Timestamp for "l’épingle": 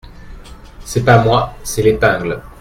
1.83-2.41